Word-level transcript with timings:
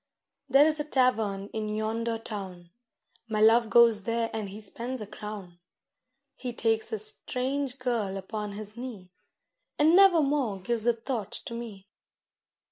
There 0.49 0.65
is 0.65 0.79
a 0.79 0.83
tavern 0.83 1.51
in 1.53 1.69
yonder 1.69 2.17
town, 2.17 2.71
My 3.29 3.39
Love 3.39 3.69
goes 3.69 4.05
there 4.05 4.31
and 4.33 4.49
he 4.49 4.59
spends 4.59 4.99
a 4.99 5.05
crown; 5.05 5.59
He 6.35 6.53
takes 6.53 6.91
a 6.91 6.97
strange 6.97 7.77
girl 7.77 8.17
upon 8.17 8.53
his 8.53 8.75
knee, 8.75 9.11
And 9.77 9.95
never 9.95 10.23
more 10.23 10.59
gives 10.59 10.87
a 10.87 10.93
thought 10.93 11.31
to 11.45 11.53
me. 11.53 11.87